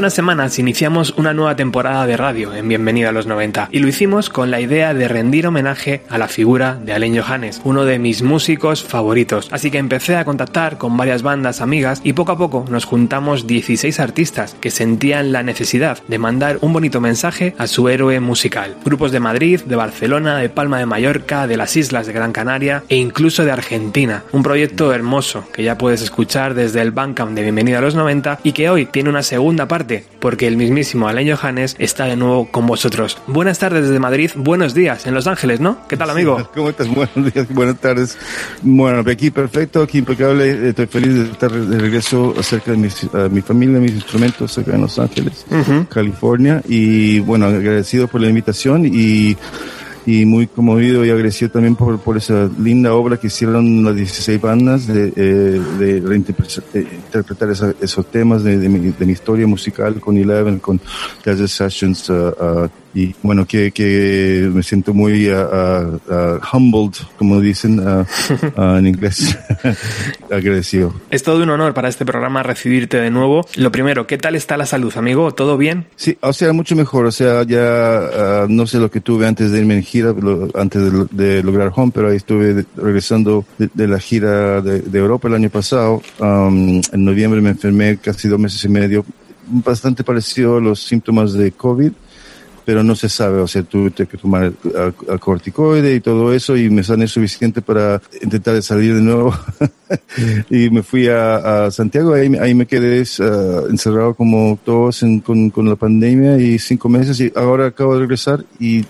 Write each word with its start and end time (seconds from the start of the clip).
unas 0.00 0.14
semanas 0.14 0.58
iniciamos 0.58 1.12
una 1.18 1.34
nueva 1.34 1.56
temporada 1.56 2.06
de 2.06 2.16
radio 2.16 2.54
en 2.54 2.66
Bienvenido 2.66 3.10
a 3.10 3.12
los 3.12 3.26
90 3.26 3.68
y 3.70 3.80
lo 3.80 3.88
hicimos 3.88 4.30
con 4.30 4.50
la 4.50 4.58
idea 4.58 4.94
de 4.94 5.08
rendir 5.08 5.46
homenaje 5.46 6.00
a 6.08 6.16
la 6.16 6.26
figura 6.26 6.76
de 6.82 6.94
Alain 6.94 7.20
Johannes, 7.20 7.60
uno 7.64 7.84
de 7.84 7.98
mis 7.98 8.22
músicos 8.22 8.82
favoritos. 8.82 9.50
Así 9.52 9.70
que 9.70 9.76
empecé 9.76 10.16
a 10.16 10.24
contactar 10.24 10.78
con 10.78 10.96
varias 10.96 11.20
bandas 11.20 11.60
amigas 11.60 12.00
y 12.02 12.14
poco 12.14 12.32
a 12.32 12.38
poco 12.38 12.64
nos 12.70 12.86
juntamos 12.86 13.46
16 13.46 14.00
artistas 14.00 14.56
que 14.58 14.70
sentían 14.70 15.32
la 15.32 15.42
necesidad 15.42 15.98
de 16.08 16.18
mandar 16.18 16.56
un 16.62 16.72
bonito 16.72 17.02
mensaje 17.02 17.54
a 17.58 17.66
su 17.66 17.90
héroe 17.90 18.20
musical. 18.20 18.76
Grupos 18.82 19.12
de 19.12 19.20
Madrid, 19.20 19.60
de 19.60 19.76
Barcelona, 19.76 20.38
de 20.38 20.48
Palma 20.48 20.78
de 20.78 20.86
Mallorca, 20.86 21.46
de 21.46 21.58
las 21.58 21.76
islas 21.76 22.06
de 22.06 22.14
Gran 22.14 22.32
Canaria 22.32 22.84
e 22.88 22.96
incluso 22.96 23.44
de 23.44 23.52
Argentina. 23.52 24.24
Un 24.32 24.42
proyecto 24.42 24.94
hermoso 24.94 25.44
que 25.52 25.62
ya 25.62 25.76
puedes 25.76 26.00
escuchar 26.00 26.54
desde 26.54 26.80
el 26.80 26.90
Bandcamp 26.90 27.32
de 27.32 27.42
Bienvenido 27.42 27.76
a 27.76 27.82
los 27.82 27.94
90 27.94 28.40
y 28.44 28.52
que 28.52 28.70
hoy 28.70 28.86
tiene 28.86 29.10
una 29.10 29.22
segunda 29.22 29.68
parte 29.68 29.89
porque 30.20 30.46
el 30.46 30.56
mismísimo 30.56 31.08
Alain 31.08 31.34
Johannes 31.34 31.76
está 31.78 32.04
de 32.04 32.16
nuevo 32.16 32.50
con 32.50 32.66
vosotros. 32.66 33.18
Buenas 33.26 33.58
tardes 33.58 33.86
desde 33.86 33.98
Madrid, 33.98 34.30
buenos 34.34 34.74
días 34.74 35.06
en 35.06 35.14
Los 35.14 35.26
Ángeles, 35.26 35.60
¿no? 35.60 35.86
¿Qué 35.88 35.96
tal, 35.96 36.10
amigo? 36.10 36.50
¿Cómo 36.54 36.70
estás? 36.70 36.88
Buenos 36.88 37.32
días, 37.32 37.46
buenas 37.48 37.78
tardes. 37.78 38.18
Bueno, 38.62 39.08
aquí 39.10 39.30
perfecto, 39.30 39.82
aquí 39.82 39.98
impecable. 39.98 40.68
Estoy 40.68 40.86
feliz 40.86 41.14
de 41.14 41.24
estar 41.24 41.50
de 41.50 41.78
regreso 41.78 42.34
acerca 42.38 42.72
de 42.72 43.28
mi 43.28 43.40
familia, 43.42 43.78
mis 43.78 43.92
instrumentos 43.92 44.56
acá 44.58 44.74
en 44.74 44.82
Los 44.82 44.98
Ángeles, 44.98 45.46
California. 45.88 46.62
Y 46.68 47.20
bueno, 47.20 47.46
agradecido 47.46 48.08
por 48.08 48.20
la 48.20 48.28
invitación 48.28 48.86
y 48.86 49.36
y 50.06 50.24
muy 50.24 50.46
conmovido 50.46 51.04
y 51.04 51.10
agradecido 51.10 51.50
también 51.50 51.76
por, 51.76 51.98
por 52.00 52.16
esa 52.16 52.48
linda 52.58 52.94
obra 52.94 53.16
que 53.16 53.26
hicieron 53.26 53.84
las 53.84 53.94
16 53.96 54.40
bandas 54.40 54.86
de, 54.86 55.12
eh, 55.16 55.60
de 55.78 56.00
reinterpretar 56.00 57.50
esos 57.80 58.06
temas 58.06 58.42
de, 58.42 58.58
de, 58.58 58.68
mi, 58.68 58.78
de, 58.92 59.06
mi, 59.06 59.12
historia 59.12 59.46
musical 59.46 60.00
con 60.00 60.16
Eleven, 60.16 60.58
con 60.58 60.80
Jazz 61.24 61.50
Sessions, 61.50 62.08
uh, 62.08 62.14
uh, 62.14 62.68
y 62.94 63.14
bueno, 63.22 63.46
que, 63.46 63.70
que 63.70 64.50
me 64.52 64.62
siento 64.62 64.92
muy 64.94 65.30
uh, 65.30 65.34
uh, 65.34 66.40
humbled, 66.52 66.96
como 67.18 67.40
dicen 67.40 67.78
uh, 67.78 68.04
en 68.76 68.86
inglés, 68.86 69.38
agradecido. 70.30 70.92
Es 71.10 71.22
todo 71.22 71.42
un 71.42 71.50
honor 71.50 71.72
para 71.72 71.88
este 71.88 72.04
programa 72.04 72.42
recibirte 72.42 72.98
de 72.98 73.10
nuevo. 73.10 73.46
Lo 73.56 73.70
primero, 73.70 74.06
¿qué 74.06 74.18
tal 74.18 74.34
está 74.34 74.56
la 74.56 74.66
salud, 74.66 74.92
amigo? 74.96 75.32
¿Todo 75.32 75.56
bien? 75.56 75.86
Sí, 75.96 76.16
o 76.20 76.32
sea, 76.32 76.52
mucho 76.52 76.74
mejor. 76.74 77.06
O 77.06 77.12
sea, 77.12 77.44
ya 77.44 78.46
no 78.48 78.66
sé 78.66 78.78
lo 78.78 78.90
que 78.90 79.00
tuve 79.00 79.26
antes 79.26 79.52
de 79.52 79.60
irme 79.60 79.74
en 79.74 79.82
gira, 79.82 80.14
antes 80.54 80.92
de, 80.92 81.06
de 81.10 81.42
lograr 81.42 81.72
home, 81.74 81.92
pero 81.94 82.08
ahí 82.08 82.16
estuve 82.16 82.64
regresando 82.76 83.44
de, 83.58 83.70
de 83.72 83.86
la 83.86 83.98
gira 83.98 84.60
de, 84.60 84.80
de, 84.80 84.98
Europa 84.98 85.28
el 85.28 85.34
año 85.34 85.50
pasado. 85.50 86.02
Um, 86.18 86.80
en 86.92 87.04
noviembre 87.04 87.40
me 87.40 87.50
enfermé 87.50 87.98
casi 87.98 88.28
dos 88.28 88.38
meses 88.38 88.62
y 88.64 88.68
medio, 88.68 89.04
bastante 89.46 90.04
parecido 90.04 90.56
a 90.56 90.60
los 90.60 90.82
síntomas 90.82 91.32
de 91.32 91.52
COVID 91.52 91.92
pero 92.64 92.82
no 92.82 92.94
se 92.94 93.08
sabe, 93.08 93.40
o 93.40 93.48
sea, 93.48 93.62
tuve 93.62 93.90
que 93.92 94.16
tomar 94.16 94.52
a, 94.76 95.18
corticoide 95.18 95.94
y 95.94 96.00
todo 96.00 96.32
eso 96.32 96.56
y 96.56 96.70
me 96.70 96.82
sané 96.82 97.06
suficiente 97.06 97.62
para 97.62 98.00
intentar 98.22 98.60
salir 98.62 98.94
de 98.94 99.02
nuevo 99.02 99.34
y 100.50 100.70
me 100.70 100.82
fui 100.82 101.08
a, 101.08 101.66
a 101.66 101.70
Santiago, 101.70 102.14
ahí, 102.14 102.32
ahí, 102.40 102.54
me 102.54 102.66
quedé 102.66 103.02
uh, 103.02 103.66
encerrado 103.68 104.14
como 104.14 104.58
todos 104.64 105.02
en, 105.02 105.20
con, 105.20 105.50
con, 105.50 105.68
la 105.68 105.76
pandemia 105.76 106.38
y 106.38 106.58
cinco 106.58 106.88
meses 106.88 107.20
y 107.20 107.32
ahora 107.34 107.66
acabo 107.66 107.94
de 107.94 108.00
regresar 108.00 108.44
y 108.58 108.82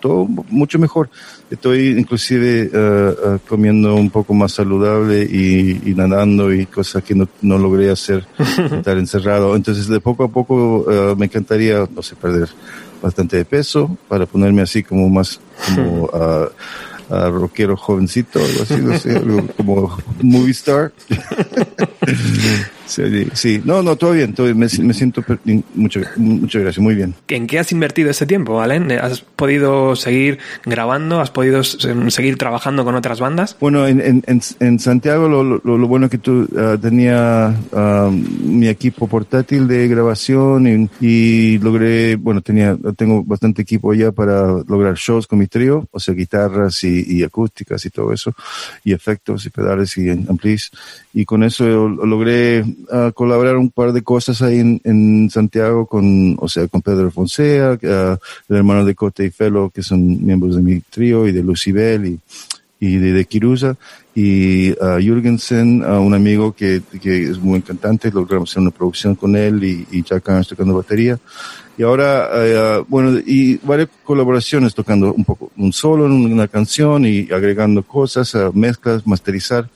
todo 0.00 0.26
mucho 0.26 0.78
mejor. 0.78 1.10
Estoy 1.50 1.98
inclusive 1.98 2.70
uh, 2.72 3.34
uh, 3.34 3.38
comiendo 3.48 3.96
un 3.96 4.08
poco 4.10 4.34
más 4.34 4.52
saludable 4.52 5.24
y, 5.24 5.90
y 5.90 5.94
nadando 5.94 6.52
y 6.52 6.66
cosas 6.66 7.02
que 7.02 7.14
no, 7.14 7.28
no 7.42 7.58
logré 7.58 7.90
hacer, 7.90 8.24
estar 8.72 8.96
encerrado. 8.98 9.56
Entonces 9.56 9.88
de 9.88 10.00
poco 10.00 10.24
a 10.24 10.28
poco 10.28 10.86
me 11.16 11.26
encantaría, 11.26 11.88
no 11.92 12.02
sé, 12.02 12.14
perder 12.16 12.48
bastante 13.02 13.36
de 13.36 13.44
peso 13.44 13.96
para 14.08 14.26
ponerme 14.26 14.62
así 14.62 14.82
como 14.82 15.08
más 15.08 15.40
como 15.66 16.04
uh, 16.12 16.48
uh, 17.14 17.30
rockero 17.30 17.76
jovencito, 17.76 18.38
algo 18.38 18.62
así, 18.62 18.76
no 18.76 18.98
sé, 18.98 19.16
algo 19.16 19.46
como 19.56 19.98
movie 20.22 20.52
star. 20.52 20.92
Sí, 22.90 23.02
sí, 23.34 23.62
no, 23.64 23.84
no, 23.84 23.94
todo 23.94 24.10
bien, 24.12 24.34
todo 24.34 24.46
bien. 24.46 24.58
Me, 24.58 24.66
me, 24.82 24.94
siento 24.94 25.24
mucho, 25.74 26.00
muchas 26.16 26.62
gracias, 26.62 26.82
muy 26.82 26.96
bien. 26.96 27.14
¿En 27.28 27.46
qué 27.46 27.60
has 27.60 27.70
invertido 27.70 28.10
ese 28.10 28.26
tiempo, 28.26 28.60
Alen? 28.60 28.90
¿Has 28.90 29.20
podido 29.20 29.94
seguir 29.94 30.38
grabando? 30.64 31.20
¿Has 31.20 31.30
podido 31.30 31.62
seguir 31.62 32.36
trabajando 32.36 32.84
con 32.84 32.96
otras 32.96 33.20
bandas? 33.20 33.56
Bueno, 33.60 33.86
en, 33.86 34.00
en, 34.00 34.40
en 34.58 34.78
Santiago 34.80 35.28
lo, 35.28 35.44
lo, 35.44 35.60
lo, 35.62 35.86
bueno 35.86 36.06
es 36.06 36.10
que 36.10 36.18
tú 36.18 36.48
uh, 36.50 36.78
tenía 36.78 37.54
uh, 37.70 38.10
mi 38.10 38.66
equipo 38.66 39.06
portátil 39.06 39.68
de 39.68 39.86
grabación 39.86 40.90
y, 41.00 41.06
y, 41.06 41.58
logré, 41.58 42.16
bueno, 42.16 42.40
tenía, 42.40 42.76
tengo 42.96 43.22
bastante 43.22 43.62
equipo 43.62 43.94
ya 43.94 44.10
para 44.10 44.64
lograr 44.66 44.96
shows 44.96 45.28
con 45.28 45.38
mi 45.38 45.46
trío, 45.46 45.86
o 45.92 46.00
sea, 46.00 46.12
guitarras 46.12 46.82
y, 46.82 47.18
y 47.18 47.22
acústicas 47.22 47.86
y 47.86 47.90
todo 47.90 48.12
eso, 48.12 48.34
y 48.82 48.92
efectos 48.92 49.46
y 49.46 49.50
pedales 49.50 49.96
y 49.96 50.10
amplis. 50.10 50.72
Y 51.14 51.24
con 51.24 51.44
eso 51.44 51.88
logré 51.88 52.64
a 52.90 53.12
colaborar 53.12 53.56
un 53.56 53.70
par 53.70 53.92
de 53.92 54.02
cosas 54.02 54.42
ahí 54.42 54.58
en, 54.58 54.80
en, 54.84 55.30
Santiago 55.30 55.86
con, 55.86 56.36
o 56.38 56.48
sea, 56.48 56.68
con 56.68 56.82
Pedro 56.82 57.10
Fonseca, 57.10 57.78
uh, 57.82 58.52
el 58.52 58.56
hermano 58.56 58.84
de 58.84 58.94
Cote 58.94 59.24
y 59.24 59.30
Felo, 59.30 59.70
que 59.74 59.82
son 59.82 60.24
miembros 60.24 60.56
de 60.56 60.62
mi 60.62 60.80
trío, 60.80 61.26
y 61.26 61.32
de 61.32 61.42
Lucibel 61.42 62.06
y, 62.06 62.18
y 62.80 62.96
de, 62.96 63.12
de 63.12 63.24
Kirusa, 63.24 63.76
y 64.14 64.70
uh, 64.72 64.98
Jürgensen, 65.00 65.82
uh, 65.82 66.00
un 66.00 66.14
amigo 66.14 66.52
que, 66.52 66.82
que 67.00 67.30
es 67.30 67.38
muy 67.38 67.62
cantante, 67.62 68.10
logramos 68.10 68.50
hacer 68.50 68.62
una 68.62 68.70
producción 68.70 69.14
con 69.14 69.36
él 69.36 69.62
y, 69.64 69.86
y 69.90 70.02
Carnes 70.02 70.48
tocando 70.48 70.74
batería. 70.74 71.18
Y 71.78 71.82
ahora, 71.82 72.84
bueno, 72.88 73.18
y 73.24 73.56
varias 73.56 73.88
colaboraciones 74.04 74.74
tocando 74.74 75.14
un 75.14 75.24
poco, 75.24 75.50
un 75.56 75.72
solo 75.72 76.04
una 76.04 76.46
canción 76.46 77.06
y 77.06 77.30
agregando 77.32 77.82
cosas, 77.82 78.36
mezclas, 78.52 79.06
masterizar 79.06 79.66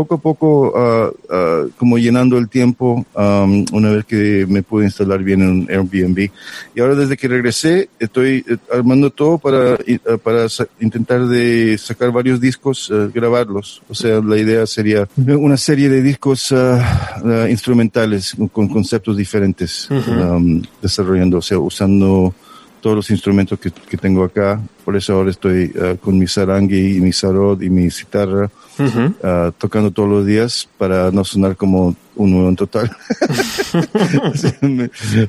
poco 0.00 0.14
a 0.14 0.18
poco, 0.18 0.72
uh, 0.72 1.34
uh, 1.34 1.70
como 1.76 1.98
llenando 1.98 2.38
el 2.38 2.48
tiempo, 2.48 3.04
um, 3.14 3.66
una 3.72 3.90
vez 3.90 4.06
que 4.06 4.46
me 4.48 4.62
pude 4.62 4.86
instalar 4.86 5.22
bien 5.22 5.42
en 5.42 5.68
Airbnb. 5.68 6.30
Y 6.74 6.80
ahora 6.80 6.94
desde 6.94 7.18
que 7.18 7.28
regresé, 7.28 7.90
estoy 7.98 8.42
eh, 8.48 8.56
armando 8.72 9.10
todo 9.10 9.36
para, 9.36 9.74
uh, 9.74 10.18
para 10.18 10.46
intentar 10.80 11.26
de 11.26 11.76
sacar 11.76 12.12
varios 12.12 12.40
discos, 12.40 12.90
grabarlos. 13.12 13.82
O 13.90 13.94
sea, 13.94 14.20
la 14.20 14.38
idea 14.38 14.66
sería 14.66 15.06
una 15.16 15.58
serie 15.58 15.90
de 15.90 16.02
discos 16.02 16.54
instrumentales 17.48 18.34
con 18.52 18.68
conceptos 18.68 19.16
diferentes, 19.16 19.88
-huh. 19.90 20.36
um, 20.36 20.62
desarrollando, 20.80 21.38
o 21.38 21.42
sea, 21.42 21.58
usando 21.58 22.34
todos 22.80 22.96
los 22.96 23.10
instrumentos 23.10 23.58
que, 23.58 23.70
que, 23.70 23.96
tengo 23.96 24.24
acá. 24.24 24.60
Por 24.84 24.96
eso 24.96 25.14
ahora 25.14 25.30
estoy 25.30 25.72
uh, 25.76 25.96
con 25.98 26.18
mi 26.18 26.26
sarangui 26.26 26.96
y 26.96 27.00
mi 27.00 27.12
sarod 27.12 27.60
y 27.62 27.70
mi 27.70 27.90
citarra 27.90 28.50
uh 28.78 28.82
-huh. 28.82 29.48
uh, 29.48 29.52
tocando 29.58 29.90
todos 29.90 30.08
los 30.08 30.26
días 30.26 30.68
para 30.78 31.10
no 31.10 31.24
sonar 31.24 31.56
como 31.56 31.94
un 32.16 32.30
nuevo 32.30 32.48
en 32.48 32.56
total. 32.56 32.90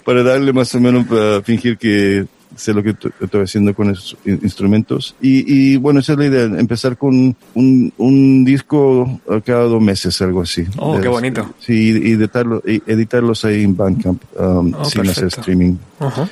para 0.06 0.24
darle 0.24 0.53
más 0.53 0.74
o 0.75 0.80
menos, 0.80 1.06
para 1.06 1.42
fingir 1.42 1.77
que 1.77 2.25
sé 2.56 2.74
lo 2.74 2.83
que 2.83 2.95
estoy 3.19 3.44
haciendo 3.44 3.74
con 3.74 3.92
esos 3.92 4.18
instrumentos. 4.25 5.15
Y, 5.21 5.74
y, 5.74 5.77
bueno, 5.77 6.00
esa 6.00 6.13
es 6.13 6.19
la 6.19 6.25
idea, 6.25 6.44
empezar 6.44 6.98
con 6.98 7.36
un, 7.53 7.94
un 7.98 8.45
disco 8.45 9.21
cada 9.45 9.63
dos 9.63 9.81
meses, 9.81 10.21
algo 10.21 10.42
así. 10.42 10.65
Oh, 10.77 11.00
qué 11.00 11.07
bonito. 11.07 11.53
Sí, 11.59 12.01
y 12.03 12.12
editarlo, 12.12 12.62
y 12.65 12.81
editarlos 12.86 13.45
ahí 13.45 13.63
en 13.63 13.75
Bandcamp, 13.75 14.21
um, 14.38 14.74
oh, 14.74 14.86
sin 14.86 15.01
perfecto. 15.01 15.12
hacer 15.12 15.27
streaming. 15.27 15.74
Uh 16.00 16.06
-huh. 16.06 16.30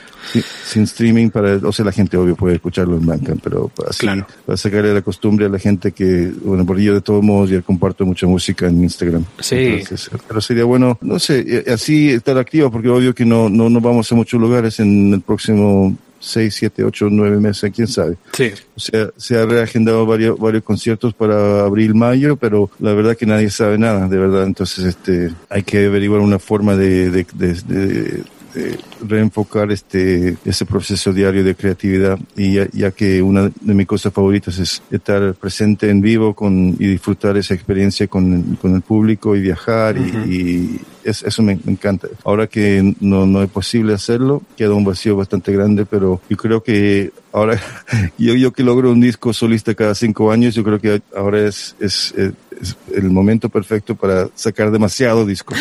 Sin 0.63 0.83
streaming 0.83 1.29
para, 1.29 1.55
o 1.55 1.71
sea, 1.71 1.85
la 1.85 1.91
gente 1.91 2.17
obvio 2.17 2.35
puede 2.35 2.55
escucharlo 2.55 2.97
en 2.97 3.05
Bandcamp, 3.05 3.41
pero 3.43 3.71
así, 3.87 4.07
para 4.45 4.57
sacarle 4.57 4.93
la 4.93 5.01
costumbre 5.01 5.45
a 5.45 5.49
la 5.49 5.59
gente 5.59 5.91
que, 5.91 6.31
bueno, 6.43 6.65
por 6.65 6.79
yo 6.79 6.93
de 6.93 7.01
todos 7.01 7.23
modos 7.23 7.49
ya 7.49 7.61
comparto 7.61 8.05
mucha 8.05 8.27
música 8.27 8.67
en 8.67 8.83
Instagram. 8.83 9.25
Sí. 9.39 9.81
pero 10.27 10.41
sería 10.41 10.63
bueno, 10.63 10.97
no 11.01 11.19
sé, 11.19 11.63
así 11.67 12.09
estar 12.09 12.37
activo, 12.37 12.71
porque 12.71 12.89
obvio 12.89 13.13
que 13.13 13.25
no, 13.25 13.49
no, 13.49 13.69
no 13.69 13.81
vamos 13.81 14.11
a 14.11 14.15
muchos 14.15 14.39
lugares 14.39 14.79
en 14.79 15.13
el 15.13 15.21
próximo 15.21 15.95
seis, 16.19 16.55
siete, 16.55 16.83
ocho, 16.83 17.07
nueve 17.09 17.39
meses, 17.39 17.71
quién 17.73 17.87
sabe. 17.87 18.17
Sí. 18.33 18.51
O 18.75 18.79
sea, 18.79 19.09
se 19.17 19.37
ha 19.37 19.45
reagendado 19.45 20.05
varios, 20.05 20.37
varios 20.37 20.63
conciertos 20.63 21.13
para 21.13 21.61
abril, 21.61 21.95
mayo, 21.95 22.35
pero 22.35 22.69
la 22.79 22.93
verdad 22.93 23.15
que 23.15 23.25
nadie 23.25 23.49
sabe 23.49 23.77
nada, 23.77 24.07
de 24.07 24.17
verdad. 24.17 24.43
Entonces, 24.43 24.85
este, 24.85 25.31
hay 25.49 25.63
que 25.63 25.85
averiguar 25.85 26.21
una 26.21 26.39
forma 26.39 26.75
de, 26.75 27.09
de, 27.09 27.25
de 27.33 28.23
eh, 28.55 28.77
reenfocar 29.07 29.71
este 29.71 30.37
ese 30.45 30.65
proceso 30.65 31.13
diario 31.13 31.43
de 31.43 31.55
creatividad 31.55 32.17
y 32.35 32.53
ya, 32.53 32.91
que 32.91 33.21
una 33.21 33.51
de 33.61 33.73
mis 33.73 33.87
cosas 33.87 34.13
favoritas 34.13 34.57
es 34.59 34.81
estar 34.91 35.33
presente 35.35 35.89
en 35.89 36.01
vivo 36.01 36.33
con 36.33 36.75
y 36.79 36.87
disfrutar 36.87 37.37
esa 37.37 37.53
experiencia 37.53 38.07
con, 38.07 38.57
con 38.61 38.75
el 38.75 38.81
público 38.81 39.35
y 39.35 39.41
viajar 39.41 39.97
y, 39.97 40.79
eso 41.03 41.41
me, 41.41 41.53
encanta. 41.53 42.07
Ahora 42.23 42.45
que 42.45 42.93
no, 42.99 43.25
no 43.25 43.41
es 43.41 43.49
posible 43.49 43.93
hacerlo, 43.93 44.43
queda 44.55 44.73
un 44.73 44.83
vacío 44.83 45.15
bastante 45.15 45.51
grande, 45.51 45.85
pero 45.85 46.21
yo 46.29 46.37
creo 46.37 46.61
que 46.61 47.11
ahora, 47.31 47.59
yo, 48.17 48.35
yo 48.35 48.51
que 48.51 48.63
logro 48.63 48.91
un 48.91 48.99
disco 48.99 49.33
solista 49.33 49.73
cada 49.73 49.95
cinco 49.95 50.31
años, 50.31 50.55
yo 50.55 50.63
creo 50.63 50.79
que 50.79 51.01
ahora 51.15 51.47
es, 51.47 51.75
es, 51.79 52.13
es 52.15 52.33
es 52.61 52.75
el 52.93 53.09
momento 53.09 53.49
perfecto 53.49 53.95
para 53.95 54.27
sacar 54.35 54.71
demasiado 54.71 55.25
disco. 55.25 55.53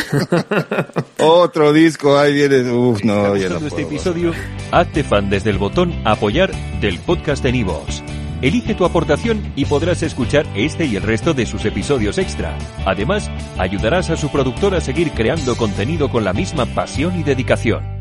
Otro 1.18 1.72
disco, 1.72 2.18
ahí 2.18 2.34
viene. 2.34 2.70
Uf, 2.70 3.02
no, 3.04 3.36
ya 3.36 3.48
no 3.48 3.58
este 3.66 3.82
episodio? 3.82 4.32
Hazte 4.70 5.04
fan 5.04 5.30
desde 5.30 5.50
el 5.50 5.58
botón 5.58 5.94
apoyar 6.04 6.50
del 6.80 6.98
podcast 7.00 7.42
de 7.42 7.52
Nivos. 7.52 8.02
Elige 8.40 8.74
tu 8.74 8.84
aportación 8.84 9.52
y 9.56 9.64
podrás 9.64 10.02
escuchar 10.02 10.46
este 10.54 10.86
y 10.86 10.94
el 10.94 11.02
resto 11.02 11.34
de 11.34 11.44
sus 11.44 11.64
episodios 11.64 12.18
extra. 12.18 12.56
Además, 12.86 13.30
ayudarás 13.58 14.10
a 14.10 14.16
su 14.16 14.30
productor 14.30 14.74
a 14.74 14.80
seguir 14.80 15.10
creando 15.10 15.56
contenido 15.56 16.08
con 16.08 16.24
la 16.24 16.32
misma 16.32 16.66
pasión 16.66 17.18
y 17.18 17.24
dedicación. 17.24 17.97